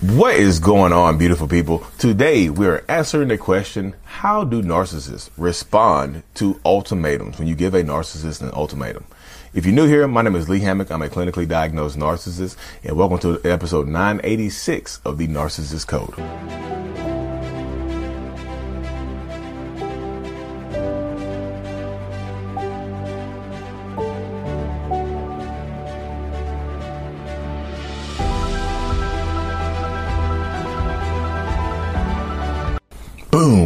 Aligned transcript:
What 0.00 0.34
is 0.36 0.60
going 0.60 0.94
on, 0.94 1.18
beautiful 1.18 1.46
people? 1.46 1.84
Today 1.98 2.48
we 2.48 2.66
are 2.66 2.82
answering 2.88 3.28
the 3.28 3.36
question 3.36 3.94
How 4.04 4.44
do 4.44 4.62
narcissists 4.62 5.28
respond 5.36 6.22
to 6.36 6.58
ultimatums 6.64 7.38
when 7.38 7.46
you 7.46 7.54
give 7.54 7.74
a 7.74 7.82
narcissist 7.82 8.40
an 8.40 8.50
ultimatum? 8.54 9.04
If 9.52 9.66
you're 9.66 9.74
new 9.74 9.86
here, 9.86 10.08
my 10.08 10.22
name 10.22 10.36
is 10.36 10.48
Lee 10.48 10.60
Hammock. 10.60 10.90
I'm 10.90 11.02
a 11.02 11.08
clinically 11.08 11.46
diagnosed 11.46 11.98
narcissist, 11.98 12.56
and 12.82 12.96
welcome 12.96 13.18
to 13.18 13.42
episode 13.44 13.88
986 13.88 15.02
of 15.04 15.18
the 15.18 15.28
Narcissist 15.28 15.86
Code. 15.86 16.14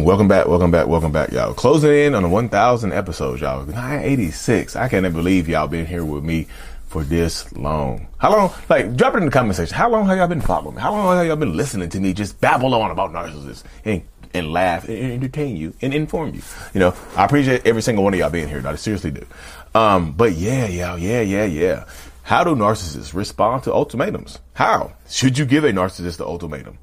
Welcome 0.05 0.27
back, 0.27 0.45
welcome 0.45 0.69
back, 0.69 0.85
welcome 0.85 1.11
back, 1.11 1.31
y'all. 1.31 1.55
Closing 1.55 1.91
in 1.91 2.13
on 2.13 2.21
the 2.21 2.29
1,000 2.29 2.93
episodes, 2.93 3.41
y'all. 3.41 3.65
986. 3.65 4.75
I 4.75 4.87
can't 4.87 5.11
believe 5.11 5.49
y'all 5.49 5.67
been 5.67 5.87
here 5.87 6.05
with 6.05 6.23
me 6.23 6.45
for 6.85 7.03
this 7.03 7.51
long. 7.53 8.05
How 8.19 8.31
long? 8.31 8.53
Like, 8.69 8.95
drop 8.95 9.15
it 9.15 9.17
in 9.17 9.25
the 9.25 9.31
comment 9.31 9.55
section. 9.55 9.75
How 9.75 9.89
long 9.89 10.05
have 10.05 10.15
y'all 10.15 10.27
been 10.27 10.41
following 10.41 10.75
me? 10.75 10.81
How 10.83 10.91
long 10.91 11.17
have 11.17 11.25
y'all 11.25 11.35
been 11.37 11.57
listening 11.57 11.89
to 11.89 11.99
me 11.99 12.13
just 12.13 12.39
babble 12.39 12.75
on 12.75 12.91
about 12.91 13.13
narcissists 13.13 13.63
and, 13.83 14.03
and 14.31 14.53
laugh 14.53 14.87
and 14.87 15.13
entertain 15.13 15.57
you 15.57 15.73
and 15.81 15.91
inform 15.91 16.35
you? 16.35 16.43
You 16.75 16.81
know, 16.81 16.95
I 17.15 17.25
appreciate 17.25 17.65
every 17.65 17.81
single 17.81 18.03
one 18.03 18.13
of 18.13 18.19
y'all 18.19 18.29
being 18.29 18.47
here. 18.47 18.61
I 18.63 18.75
seriously 18.75 19.09
do. 19.09 19.25
Um, 19.73 20.11
but 20.11 20.33
yeah, 20.33 20.67
y'all, 20.67 20.99
yeah, 20.99 21.21
yeah, 21.21 21.45
yeah. 21.45 21.85
How 22.21 22.43
do 22.43 22.51
narcissists 22.51 23.15
respond 23.15 23.63
to 23.63 23.73
ultimatums? 23.73 24.37
How 24.53 24.93
should 25.09 25.39
you 25.39 25.45
give 25.45 25.63
a 25.63 25.71
narcissist 25.71 26.17
the 26.17 26.27
ultimatum? 26.27 26.77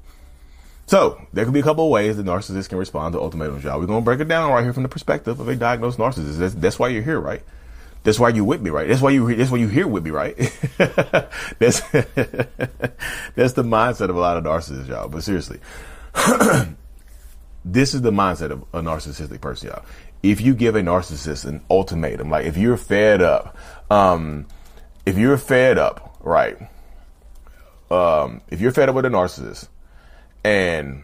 So 0.93 1.19
there 1.33 1.43
could 1.43 1.55
be 1.55 1.59
a 1.59 1.63
couple 1.63 1.85
of 1.85 1.89
ways 1.89 2.17
that 2.17 2.25
narcissists 2.27 2.69
can 2.69 2.77
respond 2.77 3.13
to 3.13 3.19
ultimatums, 3.19 3.63
y'all. 3.63 3.79
We're 3.79 3.87
gonna 3.87 4.01
break 4.01 4.19
it 4.19 4.27
down 4.27 4.51
right 4.51 4.61
here 4.61 4.73
from 4.73 4.83
the 4.83 4.89
perspective 4.89 5.39
of 5.39 5.47
a 5.47 5.55
diagnosed 5.55 5.97
narcissist. 5.97 6.37
That's, 6.37 6.53
that's 6.53 6.77
why 6.77 6.89
you're 6.89 7.01
here, 7.01 7.19
right? 7.19 7.41
That's 8.03 8.19
why 8.19 8.29
you 8.29 8.45
with 8.45 8.61
me, 8.61 8.69
right? 8.69 8.87
That's 8.87 9.01
why 9.01 9.09
you 9.09 9.35
that's 9.35 9.49
why 9.49 9.57
you 9.57 9.69
here 9.69 9.87
with 9.87 10.03
me, 10.03 10.11
right? 10.11 10.37
that's 11.57 11.79
that's 11.89 13.53
the 13.53 13.63
mindset 13.63 14.11
of 14.11 14.15
a 14.17 14.19
lot 14.19 14.37
of 14.37 14.43
narcissists, 14.43 14.87
y'all. 14.87 15.09
But 15.09 15.23
seriously, 15.23 15.59
this 17.65 17.95
is 17.95 18.03
the 18.03 18.11
mindset 18.11 18.51
of 18.51 18.61
a 18.71 18.83
narcissistic 18.83 19.41
person, 19.41 19.69
y'all. 19.69 19.85
If 20.21 20.41
you 20.41 20.53
give 20.53 20.75
a 20.75 20.81
narcissist 20.81 21.45
an 21.45 21.63
ultimatum, 21.71 22.29
like 22.29 22.45
if 22.45 22.55
you're 22.55 22.77
fed 22.77 23.23
up, 23.23 23.57
um, 23.89 24.45
if 25.07 25.17
you're 25.17 25.39
fed 25.39 25.79
up, 25.79 26.17
right? 26.19 26.55
Um, 27.89 28.41
if 28.51 28.61
you're 28.61 28.71
fed 28.71 28.89
up 28.89 28.95
with 28.95 29.05
a 29.05 29.09
narcissist, 29.09 29.69
and 30.43 31.03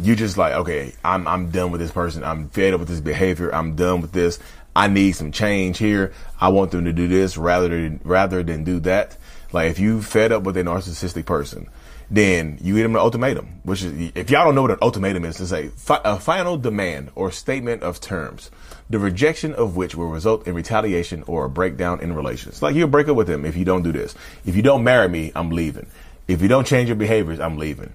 you 0.00 0.16
just 0.16 0.36
like, 0.36 0.54
okay, 0.54 0.94
I'm 1.04 1.26
I'm 1.26 1.50
done 1.50 1.70
with 1.70 1.80
this 1.80 1.90
person. 1.90 2.24
I'm 2.24 2.48
fed 2.48 2.74
up 2.74 2.80
with 2.80 2.88
this 2.88 3.00
behavior. 3.00 3.54
I'm 3.54 3.76
done 3.76 4.00
with 4.00 4.12
this. 4.12 4.38
I 4.74 4.88
need 4.88 5.12
some 5.12 5.32
change 5.32 5.78
here. 5.78 6.12
I 6.40 6.48
want 6.48 6.70
them 6.70 6.84
to 6.84 6.92
do 6.92 7.08
this 7.08 7.36
rather 7.36 7.68
than 7.68 8.00
rather 8.04 8.42
than 8.42 8.64
do 8.64 8.80
that. 8.80 9.16
Like 9.52 9.70
if 9.70 9.78
you 9.78 10.00
fed 10.00 10.32
up 10.32 10.44
with 10.44 10.56
a 10.56 10.62
narcissistic 10.62 11.26
person, 11.26 11.68
then 12.10 12.58
you 12.60 12.74
give 12.74 12.84
them 12.84 12.96
an 12.96 13.00
ultimatum. 13.00 13.60
Which 13.64 13.82
is, 13.82 14.12
if 14.14 14.30
y'all 14.30 14.44
don't 14.44 14.54
know 14.54 14.62
what 14.62 14.70
an 14.72 14.78
ultimatum 14.82 15.24
is, 15.24 15.40
it's 15.40 15.52
a, 15.52 15.68
fi- 15.68 16.00
a 16.04 16.18
final 16.18 16.56
demand 16.56 17.10
or 17.14 17.30
statement 17.30 17.82
of 17.82 18.00
terms, 18.00 18.50
the 18.88 18.98
rejection 18.98 19.54
of 19.54 19.76
which 19.76 19.94
will 19.94 20.08
result 20.08 20.46
in 20.46 20.54
retaliation 20.54 21.24
or 21.26 21.44
a 21.44 21.50
breakdown 21.50 22.00
in 22.00 22.14
relations. 22.14 22.62
Like 22.62 22.74
you'll 22.74 22.88
break 22.88 23.08
up 23.08 23.16
with 23.16 23.26
them 23.26 23.44
if 23.44 23.56
you 23.56 23.64
don't 23.64 23.82
do 23.82 23.92
this. 23.92 24.14
If 24.44 24.56
you 24.56 24.62
don't 24.62 24.84
marry 24.84 25.08
me, 25.08 25.32
I'm 25.34 25.50
leaving. 25.50 25.86
If 26.26 26.42
you 26.42 26.48
don't 26.48 26.66
change 26.66 26.88
your 26.88 26.96
behaviors, 26.96 27.40
I'm 27.40 27.58
leaving. 27.58 27.92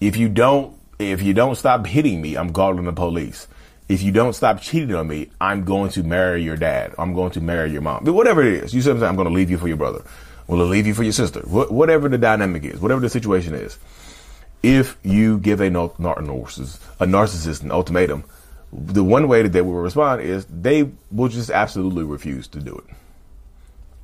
If 0.00 0.16
you 0.16 0.28
don't, 0.28 0.74
if 0.98 1.22
you 1.22 1.34
don't 1.34 1.56
stop 1.56 1.86
hitting 1.86 2.20
me, 2.20 2.36
I'm 2.36 2.52
calling 2.52 2.84
the 2.84 2.92
police. 2.92 3.46
If 3.88 4.02
you 4.02 4.12
don't 4.12 4.34
stop 4.34 4.60
cheating 4.60 4.94
on 4.94 5.08
me, 5.08 5.30
I'm 5.40 5.64
going 5.64 5.90
to 5.90 6.02
marry 6.02 6.42
your 6.42 6.56
dad. 6.56 6.94
I'm 6.96 7.12
going 7.12 7.32
to 7.32 7.40
marry 7.40 7.72
your 7.72 7.82
mom. 7.82 8.04
But 8.04 8.12
whatever 8.12 8.42
it 8.42 8.64
is, 8.64 8.72
you 8.72 8.80
said 8.80 9.02
I'm 9.02 9.16
going 9.16 9.28
to 9.28 9.34
leave 9.34 9.50
you 9.50 9.58
for 9.58 9.68
your 9.68 9.76
brother. 9.76 10.04
Well, 10.46 10.60
I'll 10.60 10.66
leave 10.66 10.86
you 10.86 10.94
for 10.94 11.02
your 11.02 11.12
sister. 11.12 11.40
Wh- 11.40 11.70
whatever 11.70 12.08
the 12.08 12.18
dynamic 12.18 12.64
is, 12.64 12.80
whatever 12.80 13.00
the 13.00 13.10
situation 13.10 13.54
is. 13.54 13.78
If 14.62 14.96
you 15.02 15.38
give 15.38 15.60
a, 15.60 15.70
nar- 15.70 15.90
narcissist, 15.90 16.80
a 17.00 17.06
narcissist 17.06 17.62
an 17.62 17.70
ultimatum, 17.70 18.24
the 18.72 19.04
one 19.04 19.26
way 19.26 19.42
that 19.42 19.52
they 19.52 19.60
will 19.60 19.74
respond 19.74 20.22
is 20.22 20.46
they 20.46 20.90
will 21.10 21.28
just 21.28 21.50
absolutely 21.50 22.04
refuse 22.04 22.46
to 22.48 22.60
do 22.60 22.76
it. 22.76 22.94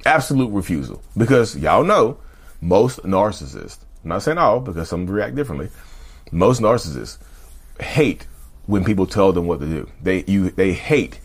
Absolute 0.05 0.51
refusal. 0.51 1.03
Because 1.17 1.56
y'all 1.56 1.85
know 1.85 2.19
most 2.61 3.01
narcissists, 3.03 3.79
I'm 4.06 4.11
not 4.11 4.22
saying 4.22 4.39
all 4.39 4.61
because 4.61 4.89
some 4.89 5.05
react 5.05 5.34
differently, 5.34 5.69
most 6.31 6.61
narcissists 6.61 7.19
hate 7.81 8.25
when 8.67 8.84
people 8.84 9.05
tell 9.05 9.33
them 9.33 9.49
what 9.49 9.59
to 9.59 9.67
do. 9.67 9.91
They 10.00 10.22
you 10.28 10.50
they 10.50 10.75
hate 10.75 11.19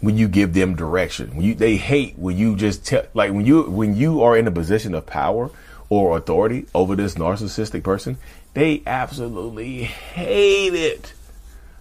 when 0.00 0.16
you 0.16 0.26
give 0.26 0.54
them 0.54 0.74
direction. 0.74 1.36
When 1.36 1.44
you 1.44 1.54
they 1.54 1.76
hate 1.76 2.18
when 2.18 2.38
you 2.38 2.56
just 2.56 2.86
tell 2.86 3.04
like 3.12 3.32
when 3.32 3.44
you 3.44 3.64
when 3.64 3.94
you 3.94 4.22
are 4.22 4.38
in 4.38 4.46
a 4.46 4.50
position 4.50 4.94
of 4.94 5.04
power 5.04 5.50
or 5.90 6.16
authority 6.16 6.64
over 6.74 6.96
this 6.96 7.16
narcissistic 7.16 7.82
person, 7.82 8.16
they 8.54 8.82
absolutely 8.86 9.82
hate 9.82 10.72
it. 10.72 11.12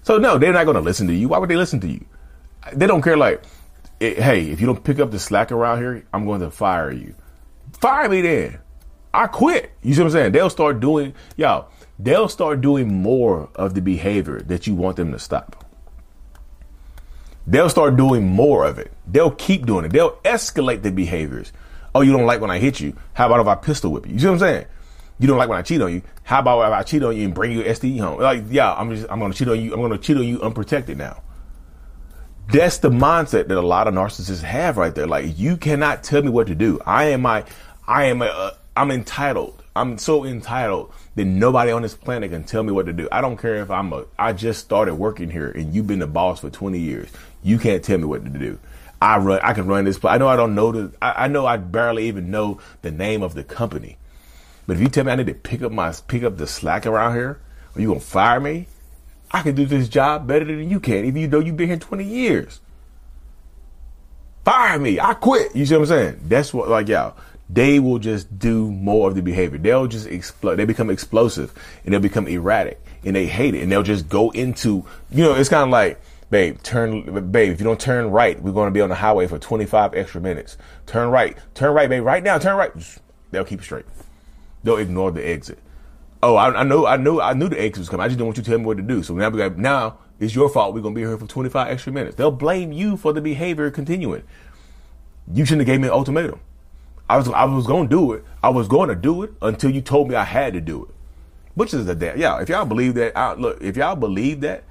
So 0.01 0.17
no, 0.17 0.37
they're 0.37 0.51
not 0.51 0.65
going 0.65 0.75
to 0.75 0.81
listen 0.81 1.07
to 1.07 1.13
you. 1.13 1.29
Why 1.29 1.37
would 1.37 1.49
they 1.49 1.55
listen 1.55 1.79
to 1.79 1.87
you? 1.87 2.05
They 2.73 2.85
don't 2.85 3.01
care. 3.01 3.15
Like, 3.15 3.41
hey, 4.01 4.51
if 4.51 4.59
you 4.59 4.67
don't 4.67 4.83
pick 4.83 4.99
up 4.99 5.11
the 5.11 5.19
slack 5.19 5.53
around 5.53 5.77
here, 5.77 6.05
I'm 6.11 6.25
going 6.25 6.41
to 6.41 6.51
fire 6.51 6.91
you. 6.91 7.15
Fire 7.79 8.09
me 8.09 8.21
then. 8.21 8.59
I 9.13 9.27
quit. 9.27 9.71
You 9.81 9.93
see 9.93 10.01
what 10.01 10.07
I'm 10.07 10.11
saying? 10.11 10.31
They'll 10.31 10.49
start 10.49 10.79
doing, 10.79 11.13
y'all, 11.37 11.69
they'll 11.99 12.29
start 12.29 12.61
doing 12.61 12.93
more 13.01 13.49
of 13.55 13.75
the 13.75 13.81
behavior 13.81 14.41
that 14.41 14.65
you 14.65 14.73
want 14.73 14.97
them 14.97 15.11
to 15.11 15.19
stop. 15.19 15.65
They'll 17.45 17.69
start 17.69 17.97
doing 17.97 18.25
more 18.25 18.65
of 18.65 18.79
it. 18.79 18.91
They'll 19.05 19.31
keep 19.31 19.65
doing 19.65 19.85
it. 19.85 19.91
They'll 19.91 20.15
escalate 20.23 20.81
the 20.81 20.91
behaviors. 20.91 21.51
Oh, 21.93 22.01
you 22.01 22.11
don't 22.11 22.25
like 22.25 22.41
when 22.41 22.49
I 22.49 22.57
hit 22.57 22.79
you? 22.79 22.95
How 23.13 23.27
about 23.27 23.41
if 23.41 23.47
I 23.47 23.55
pistol 23.55 23.91
whip 23.91 24.07
you? 24.07 24.13
You 24.13 24.19
see 24.19 24.25
what 24.27 24.33
I'm 24.33 24.39
saying? 24.39 24.65
You 25.19 25.27
don't 25.27 25.37
like 25.37 25.49
when 25.49 25.59
I 25.59 25.61
cheat 25.61 25.81
on 25.81 25.93
you. 25.93 26.01
How 26.23 26.39
about 26.39 26.65
if 26.65 26.73
I 26.73 26.83
cheat 26.83 27.03
on 27.03 27.15
you 27.15 27.25
and 27.25 27.33
bring 27.35 27.51
you 27.51 27.61
STD 27.63 27.99
home? 27.99 28.19
Like, 28.19 28.45
yeah, 28.49 28.73
I'm 28.73 28.95
just, 28.95 29.07
I'm 29.11 29.19
to 29.19 29.37
cheat 29.37 29.47
on 29.47 29.59
you. 29.59 29.73
I'm 29.73 29.89
to 29.91 29.97
cheat 29.97 30.17
on 30.17 30.23
you 30.23 30.41
unprotected 30.41 30.97
now. 30.97 31.21
That's 32.51 32.79
the 32.79 32.89
mindset 32.89 33.47
that 33.47 33.57
a 33.57 33.61
lot 33.61 33.87
of 33.87 33.93
narcissists 33.93 34.41
have 34.41 34.77
right 34.77 34.93
there. 34.93 35.07
Like, 35.07 35.37
you 35.37 35.55
cannot 35.55 36.03
tell 36.03 36.21
me 36.23 36.29
what 36.29 36.47
to 36.47 36.55
do. 36.55 36.79
I 36.85 37.05
am 37.05 37.21
my, 37.21 37.45
I 37.87 38.05
am 38.05 38.21
a, 38.21 38.57
I'm 38.75 38.91
entitled. 38.91 39.61
I'm 39.75 39.97
so 39.97 40.25
entitled 40.25 40.91
that 41.15 41.25
nobody 41.25 41.71
on 41.71 41.81
this 41.81 41.95
planet 41.95 42.31
can 42.31 42.43
tell 42.43 42.63
me 42.63 42.71
what 42.71 42.85
to 42.87 42.93
do. 42.93 43.07
I 43.11 43.21
don't 43.21 43.37
care 43.37 43.55
if 43.57 43.69
I'm 43.69 43.93
a, 43.93 44.05
I 44.17 44.33
just 44.33 44.61
started 44.61 44.95
working 44.95 45.29
here 45.29 45.49
and 45.49 45.73
you've 45.73 45.87
been 45.87 45.99
the 45.99 46.07
boss 46.07 46.39
for 46.41 46.49
20 46.49 46.79
years. 46.79 47.09
You 47.43 47.59
can't 47.59 47.83
tell 47.83 47.97
me 47.97 48.05
what 48.05 48.23
to 48.23 48.29
do. 48.29 48.59
I 49.01 49.17
run, 49.17 49.39
I 49.43 49.53
can 49.53 49.67
run 49.67 49.85
this 49.85 49.99
place. 49.99 50.13
I 50.13 50.17
know 50.17 50.27
I 50.27 50.35
don't 50.35 50.55
know 50.55 50.71
the, 50.71 50.93
I, 51.01 51.25
I 51.25 51.27
know 51.27 51.45
I 51.45 51.57
barely 51.57 52.07
even 52.07 52.31
know 52.31 52.59
the 52.81 52.91
name 52.91 53.21
of 53.21 53.33
the 53.33 53.43
company. 53.43 53.97
But 54.65 54.77
if 54.77 54.81
you 54.81 54.87
tell 54.87 55.03
me 55.03 55.11
I 55.11 55.15
need 55.15 55.27
to 55.27 55.33
pick 55.33 55.61
up 55.61 55.71
my, 55.71 55.93
pick 56.07 56.23
up 56.23 56.37
the 56.37 56.47
slack 56.47 56.85
around 56.85 57.15
here, 57.15 57.39
or 57.75 57.81
you 57.81 57.87
gonna 57.87 57.99
fire 57.99 58.39
me, 58.39 58.67
I 59.31 59.41
can 59.41 59.55
do 59.55 59.65
this 59.65 59.89
job 59.89 60.27
better 60.27 60.45
than 60.45 60.69
you 60.69 60.79
can, 60.79 61.05
even 61.05 61.29
though 61.29 61.39
you've 61.39 61.57
been 61.57 61.67
here 61.67 61.77
20 61.77 62.03
years. 62.03 62.61
Fire 64.45 64.77
me. 64.77 64.99
I 64.99 65.13
quit. 65.15 65.55
You 65.55 65.65
see 65.65 65.75
what 65.75 65.81
I'm 65.81 65.87
saying? 65.87 66.19
That's 66.27 66.53
what, 66.53 66.69
like, 66.69 66.87
y'all 66.87 67.15
they 67.53 67.79
will 67.79 67.99
just 67.99 68.39
do 68.39 68.71
more 68.71 69.09
of 69.09 69.15
the 69.15 69.21
behavior. 69.21 69.59
They'll 69.59 69.87
just 69.87 70.07
explode. 70.07 70.55
They 70.55 70.65
become 70.65 70.89
explosive 70.89 71.53
and 71.83 71.93
they'll 71.93 72.01
become 72.01 72.27
erratic 72.27 72.83
and 73.03 73.15
they 73.15 73.27
hate 73.27 73.53
it 73.53 73.61
and 73.61 73.71
they'll 73.71 73.83
just 73.83 74.09
go 74.09 74.31
into, 74.31 74.85
you 75.11 75.23
know, 75.23 75.35
it's 75.35 75.49
kind 75.49 75.63
of 75.63 75.69
like, 75.69 76.01
babe, 76.31 76.57
turn, 76.63 77.31
babe, 77.31 77.51
if 77.51 77.59
you 77.59 77.63
don't 77.63 77.79
turn 77.79 78.09
right, 78.09 78.41
we're 78.41 78.53
going 78.53 78.67
to 78.67 78.71
be 78.71 78.81
on 78.81 78.89
the 78.89 78.95
highway 78.95 79.27
for 79.27 79.37
25 79.37 79.93
extra 79.93 80.19
minutes. 80.19 80.57
Turn 80.87 81.09
right, 81.09 81.37
turn 81.53 81.73
right, 81.73 81.87
babe, 81.87 82.03
right 82.03 82.23
now, 82.23 82.39
turn 82.39 82.55
right. 82.55 82.71
They'll 83.29 83.45
keep 83.45 83.61
straight. 83.61 83.85
They'll 84.63 84.77
ignore 84.77 85.11
the 85.11 85.27
exit. 85.27 85.59
Oh, 86.23 86.35
I, 86.35 86.61
I 86.61 86.63
know, 86.63 86.87
I 86.87 86.97
know, 86.97 87.21
I 87.21 87.33
knew 87.33 87.49
the 87.49 87.61
exit 87.61 87.79
was 87.79 87.89
coming. 87.89 88.03
I 88.03 88.07
just 88.07 88.17
didn't 88.17 88.27
want 88.27 88.37
you 88.37 88.43
to 88.43 88.49
tell 88.49 88.57
me 88.57 88.65
what 88.65 88.77
to 88.77 88.83
do. 88.83 89.03
So 89.03 89.13
now 89.13 89.29
we 89.29 89.37
got, 89.37 89.57
now 89.57 89.99
it's 90.19 90.33
your 90.33 90.49
fault. 90.49 90.73
We're 90.73 90.81
going 90.81 90.95
to 90.95 90.99
be 90.99 91.05
here 91.05 91.17
for 91.17 91.27
25 91.27 91.67
extra 91.67 91.91
minutes. 91.91 92.15
They'll 92.15 92.31
blame 92.31 92.71
you 92.71 92.97
for 92.97 93.13
the 93.13 93.21
behavior 93.21 93.69
continuing. 93.69 94.23
You 95.31 95.45
shouldn't 95.45 95.67
have 95.67 95.73
gave 95.73 95.81
me 95.81 95.87
an 95.87 95.93
ultimatum. 95.93 96.39
I 97.13 97.17
was, 97.17 97.29
I 97.29 97.45
was 97.45 97.67
to 97.67 97.87
do 97.87 98.13
it. 98.13 98.25
I 98.41 98.49
was 98.49 98.67
going 98.67 98.89
to 98.89 98.95
do 98.95 99.21
it 99.21 99.33
until 99.39 99.69
you 99.69 99.81
told 99.81 100.09
me 100.09 100.15
I 100.15 100.23
had 100.23 100.53
to 100.53 100.61
do 100.61 100.85
it. 100.85 100.95
Which 101.53 101.71
is 101.71 101.85
the 101.85 101.93
damn, 101.93 102.17
yeah, 102.17 102.41
if 102.41 102.49
y'all 102.49 102.65
believe 102.65 102.95
that, 102.95 103.15
I, 103.15 103.33
look, 103.33 103.61
if 103.61 103.77
y'all 103.77 103.95
believe 103.95 104.41
that, 104.41 104.63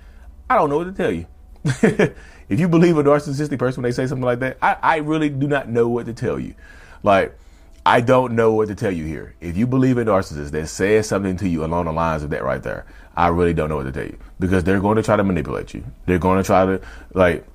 I 0.50 0.56
don't 0.56 0.68
know 0.68 0.78
what 0.78 0.86
to 0.86 0.92
tell 0.92 1.12
you. 1.12 1.26
if 2.48 2.58
you 2.58 2.66
believe 2.66 2.98
a 2.98 3.04
narcissistic 3.04 3.60
person 3.60 3.80
when 3.80 3.88
they 3.88 3.94
say 3.94 4.08
something 4.08 4.24
like 4.24 4.40
that, 4.40 4.58
I, 4.60 4.76
I 4.82 4.96
really 4.96 5.28
do 5.30 5.46
not 5.46 5.68
know 5.68 5.86
what 5.86 6.06
to 6.06 6.12
tell 6.12 6.40
you. 6.40 6.56
Like, 7.04 7.38
I 7.86 8.00
don't 8.00 8.34
know 8.34 8.52
what 8.54 8.66
to 8.66 8.74
tell 8.74 8.90
you 8.90 9.04
here. 9.04 9.36
If 9.40 9.56
you 9.56 9.68
believe 9.68 9.96
a 9.96 10.04
narcissist 10.04 10.50
that 10.50 10.66
says 10.66 11.06
something 11.06 11.36
to 11.36 11.48
you 11.48 11.64
along 11.64 11.84
the 11.84 11.92
lines 11.92 12.24
of 12.24 12.30
that 12.30 12.42
right 12.42 12.60
there, 12.60 12.86
I 13.16 13.28
really 13.28 13.54
don't 13.54 13.68
know 13.68 13.76
what 13.76 13.84
to 13.84 13.92
tell 13.92 14.06
you 14.06 14.18
because 14.40 14.64
they're 14.64 14.80
going 14.80 14.96
to 14.96 15.04
try 15.04 15.14
to 15.14 15.22
manipulate 15.22 15.74
you. 15.74 15.84
They're 16.06 16.18
going 16.18 16.42
to 16.42 16.44
try 16.44 16.66
to 16.66 16.80
like 17.14 17.46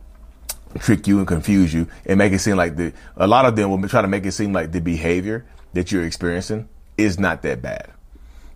trick 0.80 1.08
you 1.08 1.20
and 1.20 1.28
confuse 1.28 1.74
you 1.74 1.88
and 2.06 2.18
make 2.18 2.34
it 2.34 2.40
seem 2.40 2.58
like 2.58 2.76
the 2.76 2.94
a 3.16 3.28
lot 3.28 3.46
of 3.46 3.56
them 3.56 3.70
will 3.70 3.90
try 3.90 4.02
to 4.02 4.08
make 4.08 4.26
it 4.26 4.32
seem 4.32 4.54
like 4.54 4.72
the 4.72 4.82
behavior 4.82 5.46
that 5.74 5.92
you're 5.92 6.06
experiencing 6.06 6.68
is 6.98 7.20
not 7.20 7.42
that 7.44 7.62
bad. 7.62 7.92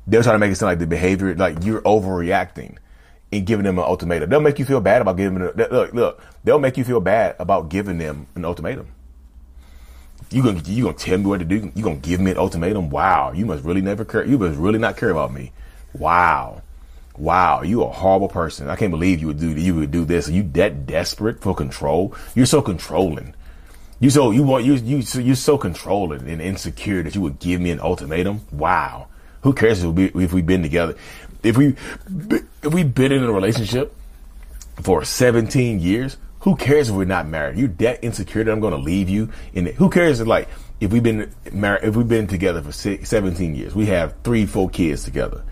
They'll 0.08 0.24
try 0.24 0.34
to 0.34 0.40
make 0.40 0.52
it 0.52 0.56
seem 0.56 0.68
like 0.68 0.80
the 0.80 0.88
behavior 0.88 1.36
like 1.36 1.63
you're 1.63 1.81
overreacting 1.81 2.78
and 3.31 3.46
giving 3.46 3.66
them 3.66 3.78
an 3.78 3.86
ultimatum. 3.86 4.30
They'll 4.30 4.42
make 4.42 4.60
you 4.60 4.66
feel 4.66 4.81
bad 4.81 5.02
about 5.02 5.18
giving 5.18 5.40
them 5.40 5.52
look 5.56 5.94
look. 5.94 6.22
They'll 6.44 6.60
make 6.60 6.78
you 6.78 6.84
feel 6.84 7.00
bad 7.00 7.36
about 7.40 7.69
giving 7.69 7.98
them 7.98 8.28
an 8.36 8.46
ultimatum. 8.46 8.88
You 10.31 10.44
gonna 10.44 10.62
you 10.66 10.86
gonna 10.86 10.98
tell 10.98 11.18
me 11.18 11.25
what 11.25 11.40
to 11.40 11.46
do? 11.46 11.72
You 11.75 11.84
gonna 11.84 11.98
give 11.98 12.19
me 12.22 12.31
an 12.31 12.38
ultimatum? 12.38 12.90
Wow, 12.90 13.34
you 13.34 13.46
must 13.46 13.63
really 13.63 13.81
never 13.81 14.06
care. 14.06 14.25
You 14.25 14.38
must 14.38 14.58
really 14.58 14.80
not 14.80 14.98
care 14.98 15.10
about 15.10 15.34
me. 15.34 15.52
Wow, 15.94 16.62
wow, 17.18 17.62
you 17.62 17.84
a 17.84 17.90
horrible 17.90 18.30
person. 18.30 18.69
I 18.69 18.75
can't 18.75 18.92
believe 18.92 19.19
you 19.19 19.28
would 19.28 19.40
do 19.40 19.52
you 19.52 19.75
would 19.75 19.92
do 19.92 20.06
this. 20.06 20.30
Are 20.30 20.31
you 20.31 20.44
that 20.54 20.86
desperate 20.86 21.42
for 21.42 21.56
control? 21.56 22.16
You're 22.36 22.46
so 22.46 22.62
controlling. 22.62 23.34
You 24.00 24.10
so 24.10 24.31
you 24.31 24.44
want 24.44 24.66
you 24.66 24.74
you 24.75 25.02
so 25.04 25.19
you're 25.19 25.36
so 25.36 25.58
controlling 25.58 26.28
and 26.28 26.42
insecure 26.42 27.04
that 27.04 27.13
you 27.13 27.22
would 27.22 27.40
give 27.40 27.62
me 27.62 27.72
an 27.72 27.80
ultimatum. 27.80 28.42
Wow, 28.52 29.08
who 29.42 29.54
cares 29.54 29.84
if, 29.84 29.94
we, 29.94 30.06
if 30.06 30.34
we've 30.34 30.46
been 30.46 30.63
together? 30.63 30.96
If 31.44 31.58
we 31.58 31.75
if 32.63 32.74
we've 32.74 32.94
been 32.94 33.12
in 33.12 33.24
a 33.24 33.31
relationship 33.31 33.96
for 34.81 35.04
17 35.04 35.80
years, 35.80 36.18
who 36.42 36.56
cares 36.56 36.90
if 36.90 36.96
we're 36.96 37.06
not 37.06 37.28
married? 37.28 37.58
You're 37.58 37.68
that 37.69 38.04
insecure 38.04 38.44
that 38.44 38.52
I'm 38.52 38.60
going 38.60 38.74
to 38.74 38.80
leave 38.80 39.10
you. 39.10 39.30
And 39.54 39.68
who 39.68 39.90
cares 39.90 40.19
if 40.19 40.28
like 40.28 40.50
if 40.80 40.92
we've 40.92 41.04
been 41.04 41.31
married, 41.52 41.84
if 41.84 41.96
we've 41.96 42.08
been 42.08 42.28
together 42.28 42.62
for 42.62 42.72
17 42.72 43.56
years, 43.56 43.75
we 43.75 43.86
have 43.86 44.16
three, 44.24 44.48
four 44.48 44.69
kids 44.69 45.04
together. 45.04 45.44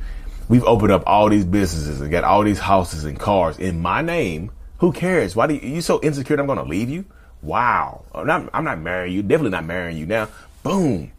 We've 0.49 0.63
opened 0.63 0.91
up 0.91 1.03
all 1.05 1.29
these 1.29 1.45
businesses 1.45 2.01
and 2.01 2.11
got 2.11 2.23
all 2.23 2.43
these 2.43 2.59
houses 2.59 3.05
and 3.05 3.19
cars 3.19 3.59
in 3.59 3.79
my 3.79 4.01
name. 4.01 4.51
Who 4.79 4.91
cares? 4.91 5.35
Why 5.35 5.45
do 5.45 5.53
you, 5.53 5.75
you 5.75 5.81
so 5.81 6.01
insecure 6.01 6.39
I'm 6.39 6.47
going 6.47 6.57
to 6.57 6.63
leave 6.63 6.89
you? 6.89 7.05
Wow. 7.43 8.03
I'm 8.13 8.25
not, 8.25 8.49
I'm 8.51 8.63
not 8.63 8.79
marrying 8.79 9.15
you. 9.15 9.21
Definitely 9.21 9.51
not 9.51 9.65
marrying 9.65 9.97
you 9.97 10.07
now. 10.07 10.27
Boom. 10.63 11.11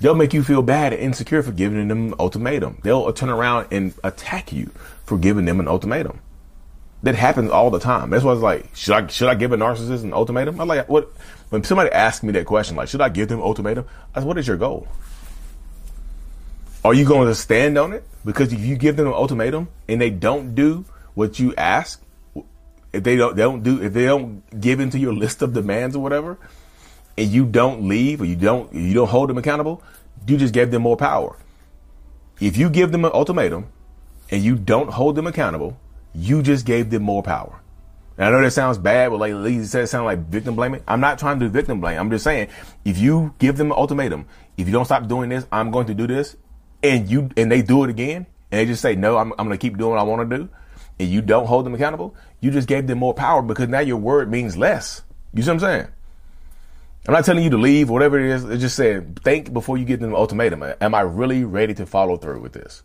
They'll 0.00 0.14
make 0.14 0.34
you 0.34 0.44
feel 0.44 0.60
bad 0.60 0.92
and 0.92 1.00
insecure 1.00 1.42
for 1.42 1.52
giving 1.52 1.88
them 1.88 2.08
an 2.08 2.14
ultimatum. 2.18 2.78
They'll 2.82 3.06
uh, 3.06 3.12
turn 3.12 3.30
around 3.30 3.68
and 3.70 3.94
attack 4.04 4.52
you 4.52 4.70
for 5.04 5.16
giving 5.16 5.46
them 5.46 5.58
an 5.58 5.66
ultimatum. 5.66 6.20
That 7.04 7.14
happens 7.14 7.50
all 7.50 7.70
the 7.70 7.80
time. 7.80 8.10
That's 8.10 8.22
why 8.22 8.32
it's 8.32 8.42
like, 8.42 8.74
should 8.74 8.94
I 8.94 9.06
should 9.06 9.28
I 9.28 9.34
give 9.34 9.52
a 9.52 9.56
narcissist 9.56 10.02
an 10.04 10.12
ultimatum? 10.12 10.60
I'm 10.60 10.68
like, 10.68 10.88
what? 10.88 11.10
When 11.50 11.62
somebody 11.62 11.90
asks 11.90 12.22
me 12.22 12.32
that 12.32 12.46
question, 12.46 12.76
like, 12.76 12.88
should 12.88 13.00
I 13.00 13.08
give 13.08 13.28
them 13.28 13.40
ultimatum? 13.40 13.86
I 14.14 14.20
said, 14.20 14.26
what 14.26 14.38
is 14.38 14.46
your 14.46 14.56
goal? 14.56 14.88
Are 16.84 16.92
you 16.92 17.06
going 17.06 17.28
to 17.28 17.34
stand 17.34 17.78
on 17.78 17.94
it? 17.94 18.04
Because 18.24 18.52
if 18.52 18.60
you 18.60 18.76
give 18.76 18.96
them 18.96 19.06
an 19.06 19.14
ultimatum 19.14 19.68
and 19.88 20.00
they 20.00 20.10
don't 20.10 20.54
do 20.54 20.84
what 21.14 21.38
you 21.38 21.54
ask, 21.56 22.02
if 22.92 23.02
they 23.02 23.16
don't, 23.16 23.34
they 23.34 23.42
don't 23.42 23.62
do, 23.62 23.82
if 23.82 23.92
they 23.94 24.04
don't 24.04 24.42
give 24.60 24.80
into 24.80 24.98
your 24.98 25.14
list 25.14 25.40
of 25.40 25.54
demands 25.54 25.96
or 25.96 26.02
whatever, 26.02 26.38
and 27.16 27.28
you 27.28 27.46
don't 27.46 27.88
leave 27.88 28.20
or 28.20 28.26
you 28.26 28.36
don't, 28.36 28.72
you 28.74 28.92
don't 28.92 29.08
hold 29.08 29.30
them 29.30 29.38
accountable, 29.38 29.82
you 30.26 30.36
just 30.36 30.52
gave 30.52 30.70
them 30.70 30.82
more 30.82 30.96
power. 30.96 31.36
If 32.40 32.56
you 32.56 32.68
give 32.68 32.92
them 32.92 33.04
an 33.04 33.12
ultimatum 33.14 33.66
and 34.30 34.42
you 34.42 34.56
don't 34.56 34.90
hold 34.90 35.16
them 35.16 35.26
accountable, 35.26 35.78
you 36.14 36.42
just 36.42 36.66
gave 36.66 36.90
them 36.90 37.02
more 37.02 37.22
power. 37.22 37.60
And 38.16 38.26
I 38.26 38.30
know 38.30 38.42
that 38.42 38.52
sounds 38.52 38.78
bad, 38.78 39.10
but 39.10 39.18
like 39.18 39.34
Lee 39.34 39.64
said, 39.64 39.84
it 39.84 39.86
sounds 39.88 40.04
like 40.04 40.20
victim 40.28 40.54
blaming. 40.54 40.82
I'm 40.86 41.00
not 41.00 41.18
trying 41.18 41.40
to 41.40 41.46
do 41.46 41.50
victim 41.50 41.80
blame. 41.80 41.98
I'm 41.98 42.10
just 42.10 42.22
saying, 42.22 42.48
if 42.84 42.98
you 42.98 43.34
give 43.38 43.56
them 43.56 43.72
an 43.72 43.76
ultimatum, 43.78 44.26
if 44.56 44.66
you 44.66 44.72
don't 44.72 44.84
stop 44.84 45.08
doing 45.08 45.30
this, 45.30 45.46
I'm 45.50 45.72
going 45.72 45.86
to 45.88 45.94
do 45.94 46.06
this, 46.06 46.36
and 46.84 47.08
you 47.08 47.30
and 47.36 47.50
they 47.50 47.62
do 47.62 47.82
it 47.84 47.90
again, 47.90 48.26
and 48.50 48.60
they 48.60 48.66
just 48.66 48.82
say 48.82 48.94
no, 48.94 49.16
I'm, 49.16 49.32
I'm 49.32 49.46
going 49.46 49.50
to 49.50 49.58
keep 49.58 49.76
doing 49.76 49.90
what 49.90 49.98
I 49.98 50.04
want 50.04 50.28
to 50.28 50.36
do, 50.36 50.48
and 51.00 51.08
you 51.08 51.22
don't 51.22 51.46
hold 51.46 51.66
them 51.66 51.74
accountable, 51.74 52.14
you 52.40 52.50
just 52.50 52.68
gave 52.68 52.86
them 52.86 52.98
more 52.98 53.14
power 53.14 53.42
because 53.42 53.68
now 53.68 53.80
your 53.80 53.96
word 53.96 54.30
means 54.30 54.56
less. 54.56 55.02
You 55.32 55.42
see 55.42 55.48
what 55.48 55.54
I'm 55.54 55.60
saying? 55.60 55.88
I'm 57.06 57.14
not 57.14 57.24
telling 57.24 57.44
you 57.44 57.50
to 57.50 57.58
leave, 57.58 57.90
whatever 57.90 58.18
it 58.18 58.30
is. 58.30 58.44
It's 58.44 58.62
just 58.62 58.76
saying, 58.76 59.18
think 59.22 59.52
before 59.52 59.76
you 59.76 59.84
give 59.84 60.00
them 60.00 60.10
an 60.10 60.16
ultimatum. 60.16 60.62
Am 60.80 60.94
I 60.94 61.00
really 61.00 61.44
ready 61.44 61.74
to 61.74 61.84
follow 61.84 62.16
through 62.16 62.40
with 62.40 62.54
this? 62.54 62.82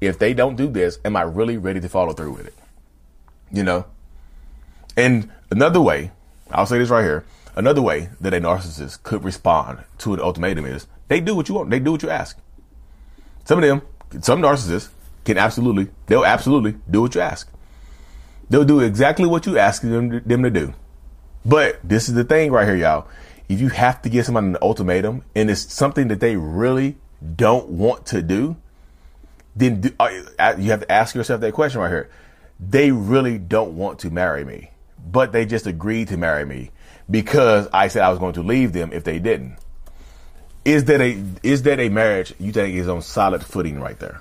if 0.00 0.18
they 0.18 0.34
don't 0.34 0.56
do 0.56 0.68
this, 0.68 0.98
am 1.04 1.16
I 1.16 1.22
really 1.22 1.56
ready 1.56 1.80
to 1.80 1.88
follow 1.88 2.12
through 2.12 2.32
with 2.32 2.46
it? 2.46 2.54
You 3.52 3.62
know? 3.62 3.86
And 4.96 5.30
another 5.50 5.80
way, 5.80 6.12
I'll 6.50 6.66
say 6.66 6.78
this 6.78 6.90
right 6.90 7.02
here. 7.02 7.24
Another 7.56 7.82
way 7.82 8.10
that 8.20 8.34
a 8.34 8.40
narcissist 8.40 9.02
could 9.02 9.24
respond 9.24 9.80
to 9.98 10.14
an 10.14 10.20
ultimatum 10.20 10.64
is 10.64 10.86
they 11.08 11.20
do 11.20 11.34
what 11.34 11.48
you 11.48 11.56
want. 11.56 11.70
They 11.70 11.80
do 11.80 11.92
what 11.92 12.02
you 12.02 12.10
ask. 12.10 12.38
Some 13.48 13.62
of 13.62 13.64
them, 13.64 13.80
some 14.20 14.42
narcissists 14.42 14.90
can 15.24 15.38
absolutely, 15.38 15.88
they'll 16.04 16.26
absolutely 16.26 16.74
do 16.90 17.00
what 17.00 17.14
you 17.14 17.22
ask. 17.22 17.50
They'll 18.50 18.62
do 18.62 18.80
exactly 18.80 19.24
what 19.26 19.46
you 19.46 19.56
ask 19.56 19.80
them, 19.80 20.22
them 20.26 20.42
to 20.42 20.50
do. 20.50 20.74
But 21.46 21.80
this 21.82 22.10
is 22.10 22.14
the 22.14 22.24
thing 22.24 22.52
right 22.52 22.66
here, 22.66 22.76
y'all. 22.76 23.08
If 23.48 23.58
you 23.62 23.68
have 23.68 24.02
to 24.02 24.10
give 24.10 24.26
somebody 24.26 24.48
an 24.48 24.58
ultimatum 24.60 25.24
and 25.34 25.48
it's 25.48 25.72
something 25.72 26.08
that 26.08 26.20
they 26.20 26.36
really 26.36 26.98
don't 27.36 27.70
want 27.70 28.04
to 28.08 28.20
do, 28.20 28.58
then 29.56 29.80
do, 29.80 29.90
uh, 29.98 30.10
you 30.58 30.70
have 30.70 30.80
to 30.80 30.92
ask 30.92 31.14
yourself 31.14 31.40
that 31.40 31.54
question 31.54 31.80
right 31.80 31.88
here. 31.88 32.10
They 32.60 32.92
really 32.92 33.38
don't 33.38 33.78
want 33.78 34.00
to 34.00 34.10
marry 34.10 34.44
me, 34.44 34.72
but 35.10 35.32
they 35.32 35.46
just 35.46 35.66
agreed 35.66 36.08
to 36.08 36.18
marry 36.18 36.44
me 36.44 36.70
because 37.10 37.66
I 37.72 37.88
said 37.88 38.02
I 38.02 38.10
was 38.10 38.18
going 38.18 38.34
to 38.34 38.42
leave 38.42 38.74
them 38.74 38.92
if 38.92 39.04
they 39.04 39.18
didn't. 39.18 39.56
Is 40.68 40.84
that 40.84 41.00
a 41.00 41.18
is 41.42 41.62
that 41.62 41.80
a 41.80 41.88
marriage 41.88 42.34
you 42.38 42.52
think 42.52 42.74
is 42.74 42.88
on 42.88 43.00
solid 43.00 43.42
footing 43.42 43.80
right 43.80 43.98
there? 43.98 44.20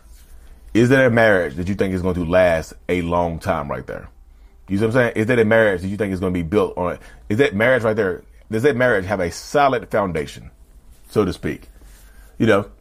Is 0.73 0.87
that 0.87 1.05
a 1.05 1.09
marriage 1.09 1.55
that 1.55 1.67
you 1.67 1.75
think 1.75 1.93
is 1.93 2.01
going 2.01 2.15
to 2.15 2.23
last 2.23 2.73
a 2.87 3.01
long 3.01 3.37
time 3.37 3.69
right 3.69 3.85
there? 3.85 4.07
You 4.69 4.77
see 4.77 4.85
what 4.85 4.87
I'm 4.87 4.93
saying? 4.93 5.13
Is 5.17 5.25
that 5.25 5.39
a 5.39 5.43
marriage 5.43 5.81
that 5.81 5.89
you 5.89 5.97
think 5.97 6.13
is 6.13 6.21
going 6.21 6.33
to 6.33 6.37
be 6.37 6.47
built 6.47 6.77
on? 6.77 6.99
Is 7.27 7.39
that 7.39 7.53
marriage 7.53 7.83
right 7.83 7.97
there? 7.97 8.23
Does 8.49 8.63
that 8.63 8.77
marriage 8.77 9.03
have 9.07 9.19
a 9.19 9.29
solid 9.29 9.91
foundation, 9.91 10.49
so 11.09 11.25
to 11.25 11.33
speak? 11.33 11.67
You 12.37 12.47
know, 12.47 12.71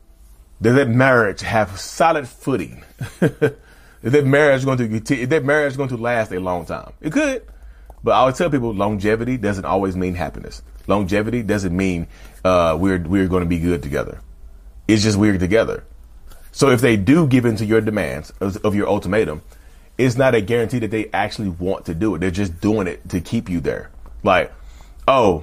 does 0.62 0.76
that 0.76 0.88
marriage 0.88 1.40
have 1.40 1.76
solid 1.80 2.28
footing? 2.28 2.84
is 3.20 4.12
that 4.12 4.26
marriage 4.26 4.64
going 4.64 4.78
to 4.78 5.16
is 5.16 5.28
that 5.28 5.44
marriage 5.44 5.76
going 5.76 5.88
to 5.88 5.96
last 5.96 6.30
a 6.30 6.38
long 6.38 6.66
time? 6.66 6.92
It 7.00 7.12
could, 7.12 7.44
but 8.06 8.12
I 8.12 8.24
would 8.24 8.36
tell 8.36 8.48
people 8.48 8.72
longevity 8.72 9.36
doesn't 9.36 9.64
always 9.64 9.96
mean 9.96 10.14
happiness. 10.14 10.62
Longevity 10.86 11.42
doesn't 11.42 11.76
mean 11.76 12.06
uh, 12.44 12.76
we're 12.78 13.00
we're 13.00 13.26
going 13.26 13.42
to 13.42 13.48
be 13.48 13.58
good 13.58 13.82
together. 13.82 14.20
It's 14.86 15.02
just 15.02 15.18
we're 15.18 15.36
together. 15.38 15.82
So 16.52 16.70
if 16.70 16.80
they 16.80 16.96
do 16.96 17.26
give 17.26 17.44
in 17.46 17.56
to 17.56 17.66
your 17.66 17.80
demands 17.80 18.32
of, 18.38 18.64
of 18.64 18.76
your 18.76 18.86
ultimatum, 18.86 19.42
it's 19.98 20.16
not 20.16 20.36
a 20.36 20.40
guarantee 20.40 20.78
that 20.78 20.92
they 20.92 21.10
actually 21.12 21.48
want 21.48 21.86
to 21.86 21.96
do 21.96 22.14
it. 22.14 22.20
They're 22.20 22.30
just 22.30 22.60
doing 22.60 22.86
it 22.86 23.08
to 23.08 23.20
keep 23.20 23.48
you 23.48 23.58
there. 23.58 23.90
Like, 24.22 24.52
oh, 25.08 25.42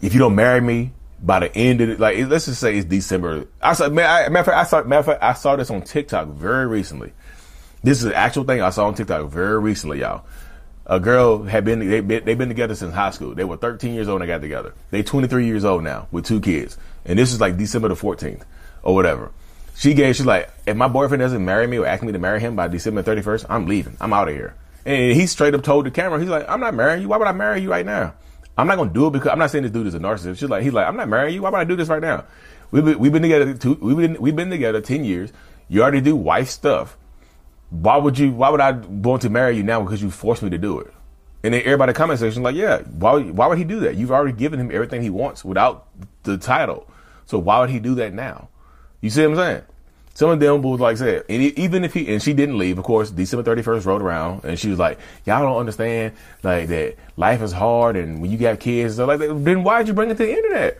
if 0.00 0.12
you 0.12 0.18
don't 0.18 0.34
marry 0.34 0.60
me, 0.60 0.90
by 1.22 1.38
the 1.38 1.56
end 1.56 1.82
of 1.82 1.88
it, 1.88 2.00
like 2.00 2.18
let's 2.26 2.46
just 2.46 2.60
say 2.60 2.78
it's 2.78 2.86
December. 2.86 3.46
I 3.62 3.74
saw, 3.74 3.88
man, 3.88 4.10
I, 4.10 4.28
matter 4.28 4.40
of 4.40 4.46
fact, 4.46 4.58
I 4.58 4.64
saw, 4.64 4.82
matter 4.82 4.98
of 4.98 5.06
fact, 5.06 5.22
I 5.22 5.34
saw 5.34 5.54
this 5.54 5.70
on 5.70 5.82
TikTok 5.82 6.26
very 6.30 6.66
recently. 6.66 7.12
This 7.84 7.98
is 7.98 8.06
an 8.06 8.14
actual 8.14 8.42
thing 8.42 8.60
I 8.60 8.70
saw 8.70 8.88
on 8.88 8.94
TikTok 8.94 9.30
very 9.30 9.60
recently, 9.60 10.00
y'all. 10.00 10.24
A 10.86 10.98
girl 10.98 11.44
had 11.44 11.64
been 11.64 11.78
they 11.88 12.00
been 12.00 12.24
they've 12.24 12.38
been 12.38 12.48
together 12.48 12.74
since 12.74 12.92
high 12.92 13.10
school. 13.10 13.34
They 13.34 13.44
were 13.44 13.56
13 13.56 13.94
years 13.94 14.08
old 14.08 14.20
when 14.20 14.28
they 14.28 14.32
got 14.32 14.40
together. 14.40 14.74
They 14.90 15.02
23 15.02 15.46
years 15.46 15.64
old 15.64 15.84
now 15.84 16.08
with 16.10 16.24
two 16.24 16.40
kids, 16.40 16.76
and 17.04 17.18
this 17.18 17.32
is 17.32 17.40
like 17.40 17.56
December 17.56 17.88
the 17.88 17.94
14th 17.94 18.42
or 18.82 18.94
whatever. 18.94 19.30
She 19.76 19.94
gave 19.94 20.16
she's 20.16 20.26
like, 20.26 20.50
if 20.66 20.76
my 20.76 20.88
boyfriend 20.88 21.20
doesn't 21.20 21.44
marry 21.44 21.66
me 21.66 21.78
or 21.78 21.86
ask 21.86 22.02
me 22.02 22.12
to 22.12 22.18
marry 22.18 22.40
him 22.40 22.56
by 22.56 22.68
December 22.68 23.02
31st, 23.02 23.46
I'm 23.48 23.66
leaving. 23.66 23.96
I'm 24.00 24.12
out 24.12 24.28
of 24.28 24.34
here. 24.34 24.54
And 24.84 25.14
he 25.14 25.26
straight 25.26 25.54
up 25.54 25.62
told 25.62 25.86
the 25.86 25.90
camera, 25.90 26.18
he's 26.18 26.28
like, 26.28 26.48
I'm 26.48 26.60
not 26.60 26.74
marrying 26.74 27.02
you. 27.02 27.08
Why 27.08 27.16
would 27.16 27.28
I 27.28 27.32
marry 27.32 27.62
you 27.62 27.70
right 27.70 27.86
now? 27.86 28.14
I'm 28.58 28.66
not 28.66 28.76
gonna 28.76 28.92
do 28.92 29.06
it 29.06 29.12
because 29.12 29.30
I'm 29.30 29.38
not 29.38 29.50
saying 29.50 29.62
this 29.62 29.72
dude 29.72 29.86
is 29.86 29.94
a 29.94 30.00
narcissist. 30.00 30.38
She's 30.38 30.50
like, 30.50 30.62
he's 30.62 30.72
like, 30.72 30.86
I'm 30.86 30.96
not 30.96 31.08
marrying 31.08 31.34
you. 31.34 31.42
Why 31.42 31.50
would 31.50 31.58
I 31.58 31.64
do 31.64 31.76
this 31.76 31.88
right 31.88 32.02
now? 32.02 32.24
We've 32.70 32.84
been, 32.84 32.98
we've 32.98 33.12
been 33.12 33.22
together 33.22 33.54
two, 33.54 33.78
we've 33.80 33.96
been, 33.96 34.20
we've 34.20 34.36
been 34.36 34.50
together 34.50 34.80
10 34.80 35.04
years. 35.04 35.32
You 35.68 35.82
already 35.82 36.00
do 36.00 36.16
wife 36.16 36.50
stuff. 36.50 36.96
Why 37.72 37.96
would 37.96 38.18
you, 38.18 38.30
why 38.32 38.50
would 38.50 38.60
I 38.60 38.72
want 38.72 39.22
to 39.22 39.30
marry 39.30 39.56
you 39.56 39.62
now 39.62 39.82
because 39.82 40.02
you 40.02 40.10
forced 40.10 40.42
me 40.42 40.50
to 40.50 40.58
do 40.58 40.78
it? 40.78 40.92
And 41.42 41.54
then 41.54 41.62
everybody 41.64 41.92
comment 41.92 42.20
section 42.20 42.42
like, 42.42 42.54
yeah, 42.54 42.82
why, 42.82 43.20
why 43.22 43.46
would 43.46 43.58
he 43.58 43.64
do 43.64 43.80
that? 43.80 43.96
You've 43.96 44.12
already 44.12 44.36
given 44.36 44.60
him 44.60 44.70
everything 44.70 45.02
he 45.02 45.10
wants 45.10 45.44
without 45.44 45.88
the 46.22 46.38
title. 46.38 46.86
So 47.26 47.38
why 47.38 47.60
would 47.60 47.70
he 47.70 47.80
do 47.80 47.94
that 47.96 48.12
now? 48.12 48.48
You 49.00 49.10
see 49.10 49.22
what 49.26 49.30
I'm 49.30 49.36
saying? 49.36 49.62
Some 50.14 50.28
of 50.28 50.40
them 50.40 50.60
was 50.60 50.78
like 50.78 50.98
said, 50.98 51.24
and 51.30 51.42
even 51.42 51.84
if 51.84 51.94
he 51.94 52.12
and 52.12 52.22
she 52.22 52.34
didn't 52.34 52.58
leave, 52.58 52.76
of 52.76 52.84
course, 52.84 53.10
December 53.10 53.56
31st 53.56 53.86
rolled 53.86 54.02
around, 54.02 54.44
and 54.44 54.58
she 54.58 54.68
was 54.68 54.78
like, 54.78 54.98
"Y'all 55.24 55.40
don't 55.40 55.56
understand, 55.56 56.12
like 56.42 56.68
that 56.68 56.96
life 57.16 57.40
is 57.40 57.50
hard, 57.50 57.96
and 57.96 58.20
when 58.20 58.30
you 58.30 58.36
got 58.36 58.60
kids, 58.60 58.96
so 58.96 59.06
like, 59.06 59.20
then 59.20 59.64
why 59.64 59.78
did 59.78 59.88
you 59.88 59.94
bring 59.94 60.10
it 60.10 60.18
to 60.18 60.24
the 60.24 60.30
internet? 60.30 60.78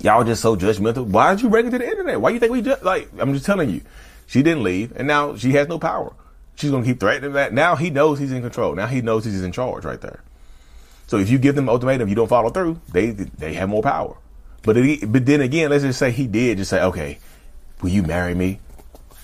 Y'all 0.00 0.24
just 0.24 0.42
so 0.42 0.56
judgmental. 0.56 1.06
Why 1.06 1.32
did 1.32 1.42
you 1.42 1.48
bring 1.48 1.68
it 1.68 1.70
to 1.70 1.78
the 1.78 1.88
internet? 1.88 2.20
Why 2.20 2.30
you 2.30 2.40
think 2.40 2.50
we 2.50 2.60
just 2.60 2.82
like? 2.82 3.08
I'm 3.18 3.32
just 3.34 3.46
telling 3.46 3.70
you, 3.70 3.82
she 4.26 4.42
didn't 4.42 4.62
leave, 4.62 4.92
and 4.96 5.06
now 5.06 5.36
she 5.36 5.52
has 5.52 5.68
no 5.68 5.78
power. 5.78 6.14
She's 6.56 6.70
gonna 6.70 6.84
keep 6.84 7.00
threatening 7.00 7.32
that. 7.32 7.52
Now 7.52 7.76
he 7.76 7.90
knows 7.90 8.18
he's 8.18 8.32
in 8.32 8.42
control. 8.42 8.74
Now 8.74 8.86
he 8.86 9.00
knows 9.00 9.24
he's 9.24 9.42
in 9.42 9.52
charge 9.52 9.84
right 9.84 10.00
there. 10.00 10.22
So 11.06 11.18
if 11.18 11.28
you 11.28 11.38
give 11.38 11.54
them 11.54 11.68
ultimatum, 11.68 12.08
you 12.08 12.14
don't 12.14 12.28
follow 12.28 12.50
through, 12.50 12.80
they 12.92 13.10
they 13.10 13.54
have 13.54 13.68
more 13.68 13.82
power. 13.82 14.16
But 14.62 14.76
it, 14.78 15.12
but 15.12 15.26
then 15.26 15.40
again, 15.40 15.70
let's 15.70 15.84
just 15.84 15.98
say 15.98 16.10
he 16.10 16.26
did 16.26 16.58
just 16.58 16.70
say, 16.70 16.82
okay 16.82 17.18
will 17.84 17.90
you 17.90 18.02
marry 18.02 18.34
me? 18.34 18.60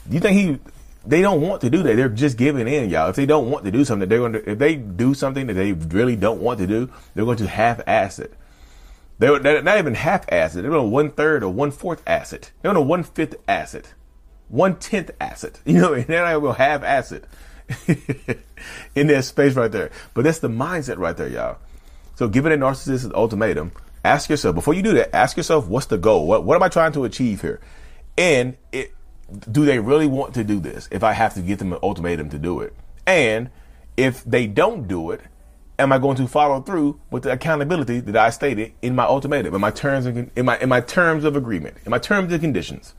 You 0.09 0.21
think 0.21 0.37
he? 0.37 0.73
They 1.07 1.23
don't 1.23 1.41
want 1.41 1.63
to 1.63 1.71
do 1.71 1.83
that. 1.83 1.97
They're 1.97 2.11
just 2.11 2.37
giving 2.37 2.69
in, 2.69 2.91
y'all. 2.91 3.09
If 3.09 3.17
they 3.17 3.25
don't 3.25 3.51
want 3.51 3.65
to 3.65 3.71
do 3.71 3.85
something, 3.85 4.09
they're 4.09 4.19
going 4.19 4.35
to. 4.35 4.51
If 4.51 4.59
they 4.59 4.77
do 4.77 5.15
something 5.15 5.47
that 5.47 5.55
they 5.55 5.73
really 5.73 6.15
don't 6.15 6.43
want 6.43 6.59
to 6.59 6.67
do, 6.67 6.91
they're 7.15 7.25
going 7.25 7.39
to 7.39 7.47
half-ass 7.47 8.19
it. 8.19 8.35
They're, 9.19 9.39
they're 9.39 9.63
not 9.63 9.79
even 9.79 9.95
half-ass 9.95 10.57
it. 10.57 10.63
They're 10.63 10.77
on 10.77 10.91
one 10.91 11.11
third 11.11 11.43
or 11.43 11.51
one 11.51 11.71
fourth 11.71 12.03
asset. 12.07 12.51
They're 12.61 12.71
on 12.71 12.77
a 12.77 12.83
one 12.83 13.03
fifth 13.03 13.37
asset, 13.49 13.95
one 14.51 14.77
tenth 14.77 15.11
asset. 15.21 15.61
You 15.67 15.75
know, 15.75 15.95
they're 15.95 16.23
not 16.23 16.37
even 16.37 16.55
half-ass 16.55 17.13
it 17.13 17.25
in 18.95 19.07
that 19.07 19.25
space 19.25 19.55
right 19.55 19.71
there. 19.71 19.91
But 20.15 20.25
that's 20.25 20.41
the 20.41 20.49
mindset 20.49 20.99
right 20.99 21.17
there, 21.17 21.29
y'all. 21.29 21.59
So 22.17 22.29
giving 22.29 22.53
a 22.53 22.57
narcissist 22.57 23.05
an 23.05 23.15
ultimatum, 23.15 23.73
ask 24.05 24.29
yourself 24.29 24.55
before 24.55 24.75
you 24.75 24.83
do 24.83 24.93
that. 24.95 25.15
Ask 25.15 25.37
yourself, 25.37 25.69
what's 25.69 25.87
the 25.87 25.99
goal? 25.99 26.27
What 26.27 26.45
what 26.45 26.57
am 26.57 26.63
I 26.63 26.69
trying 26.69 26.93
to 26.93 27.05
achieve 27.05 27.41
here? 27.41 27.61
And 28.19 28.57
it, 28.73 28.93
do 29.51 29.65
they 29.65 29.79
really 29.79 30.07
want 30.07 30.35
to 30.35 30.45
do 30.45 30.61
this 30.61 30.89
if 30.91 31.03
I 31.05 31.13
have 31.13 31.35
to 31.35 31.41
give 31.41 31.59
them 31.59 31.73
an 31.73 31.79
ultimatum 31.83 32.29
to 32.31 32.39
do 32.39 32.61
it? 32.61 32.75
And 33.07 33.51
if 33.97 34.25
they 34.25 34.47
don't 34.47 34.89
do 34.89 35.13
it, 35.13 35.21
am 35.79 35.93
I 35.93 35.99
going 35.99 36.17
to 36.17 36.29
follow 36.29 36.61
through 36.61 37.01
with 37.11 37.23
the 37.23 37.33
accountability 37.33 38.01
that 38.01 38.17
I 38.17 38.31
stated 38.31 38.73
in 38.83 38.95
my 38.95 39.05
ultimatum, 39.05 39.55
in 39.55 39.61
my 39.61 39.71
terms 39.71 40.07
in 40.07 40.45
my 40.45 40.59
in 40.59 40.69
my 40.69 40.81
terms 40.81 41.25
of 41.25 41.37
agreement, 41.37 41.77
in 41.85 41.91
my 41.91 41.99
terms 41.99 42.33
and 42.33 42.41
conditions? 42.41 42.95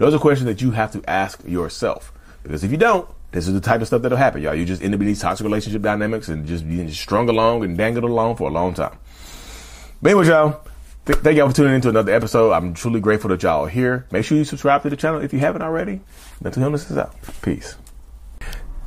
Those 0.00 0.14
are 0.14 0.18
questions 0.18 0.46
that 0.46 0.62
you 0.62 0.70
have 0.70 0.92
to 0.92 1.02
ask 1.08 1.44
yourself. 1.46 2.10
Because 2.42 2.64
if 2.64 2.70
you 2.70 2.78
don't, 2.78 3.06
this 3.32 3.46
is 3.46 3.52
the 3.52 3.60
type 3.60 3.82
of 3.82 3.86
stuff 3.86 4.00
that'll 4.00 4.16
happen, 4.16 4.40
y'all. 4.40 4.54
You 4.54 4.64
just 4.64 4.82
end 4.82 4.94
up 4.94 5.00
in 5.00 5.06
these 5.06 5.20
toxic 5.20 5.44
relationship 5.44 5.82
dynamics 5.82 6.28
and 6.28 6.46
just 6.46 6.66
being 6.66 6.90
strung 6.90 7.28
along 7.28 7.64
and 7.64 7.76
dangled 7.76 8.04
along 8.04 8.36
for 8.36 8.48
a 8.48 8.50
long 8.50 8.72
time. 8.72 8.96
But 10.00 10.12
anyway, 10.12 10.26
y'all, 10.28 10.62
Th- 11.04 11.18
thank 11.18 11.36
y'all 11.36 11.48
for 11.48 11.54
tuning 11.54 11.74
into 11.74 11.90
another 11.90 12.12
episode. 12.12 12.52
I'm 12.52 12.72
truly 12.72 13.00
grateful 13.00 13.28
that 13.28 13.42
y'all 13.42 13.66
are 13.66 13.68
here. 13.68 14.06
Make 14.10 14.24
sure 14.24 14.38
you 14.38 14.44
subscribe 14.44 14.82
to 14.84 14.90
the 14.90 14.96
channel 14.96 15.20
if 15.20 15.34
you 15.34 15.38
haven't 15.38 15.60
already. 15.60 16.00
Mental 16.42 16.62
Healness 16.62 16.90
is 16.90 16.96
out. 16.96 17.14
Peace. 17.42 17.76